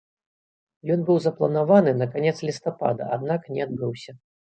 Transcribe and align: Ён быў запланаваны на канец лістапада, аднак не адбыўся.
Ён 0.93 1.03
быў 1.09 1.19
запланаваны 1.25 1.93
на 1.97 2.07
канец 2.15 2.33
лістапада, 2.47 3.11
аднак 3.19 3.41
не 3.57 3.61
адбыўся. 3.67 4.11